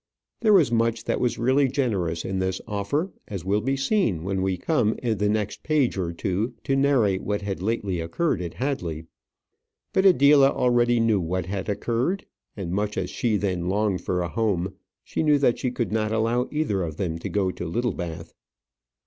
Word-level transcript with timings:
There 0.39 0.53
was 0.53 0.71
much 0.71 1.03
that 1.03 1.19
was 1.19 1.37
really 1.37 1.67
generous 1.67 2.25
in 2.25 2.39
this 2.39 2.59
offer, 2.67 3.11
as 3.27 3.45
will 3.45 3.61
be 3.61 3.77
seen 3.77 4.23
when 4.23 4.41
we 4.41 4.57
come 4.57 4.95
in 5.03 5.19
the 5.19 5.29
next 5.29 5.61
page 5.61 5.95
or 5.95 6.11
two 6.11 6.55
to 6.63 6.75
narrate 6.75 7.21
what 7.21 7.43
had 7.43 7.61
lately 7.61 7.99
occurred 7.99 8.41
at 8.41 8.55
Hadley. 8.55 9.05
But 9.93 10.07
Adela 10.07 10.49
already 10.49 10.99
knew 10.99 11.19
what 11.19 11.45
had 11.45 11.69
occurred; 11.69 12.25
and 12.57 12.71
much 12.71 12.97
as 12.97 13.11
she 13.11 13.37
then 13.37 13.69
longed 13.69 14.01
for 14.01 14.21
a 14.23 14.27
home, 14.29 14.73
she 15.03 15.21
knew 15.21 15.37
that 15.37 15.59
she 15.59 15.69
could 15.69 15.91
not 15.91 16.11
allow 16.11 16.49
either 16.51 16.81
of 16.81 16.97
them 16.97 17.19
to 17.19 17.29
go 17.29 17.51
to 17.51 17.63
Littlebath. 17.67 18.33